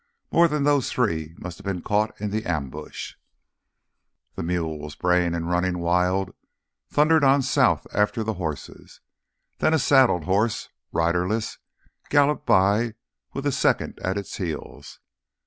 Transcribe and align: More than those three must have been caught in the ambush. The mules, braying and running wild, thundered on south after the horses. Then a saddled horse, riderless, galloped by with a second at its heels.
More 0.31 0.47
than 0.47 0.63
those 0.63 0.91
three 0.91 1.35
must 1.37 1.59
have 1.59 1.63
been 1.65 1.83
caught 1.83 2.19
in 2.19 2.31
the 2.31 2.43
ambush. 2.43 3.13
The 4.33 4.41
mules, 4.41 4.95
braying 4.95 5.35
and 5.35 5.47
running 5.47 5.77
wild, 5.77 6.33
thundered 6.89 7.23
on 7.23 7.43
south 7.43 7.85
after 7.93 8.23
the 8.23 8.33
horses. 8.41 8.99
Then 9.59 9.75
a 9.75 9.77
saddled 9.77 10.23
horse, 10.23 10.69
riderless, 10.91 11.59
galloped 12.09 12.47
by 12.47 12.95
with 13.33 13.45
a 13.45 13.51
second 13.51 13.99
at 13.99 14.17
its 14.17 14.37
heels. 14.37 14.97